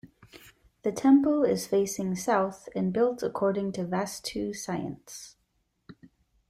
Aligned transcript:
The 0.81 0.91
temple 0.91 1.43
is 1.43 1.67
facing 1.67 2.15
south 2.15 2.67
and 2.75 2.91
built 2.91 3.21
according 3.21 3.73
to 3.73 3.83
vastu 3.85 4.55
science. 4.55 5.35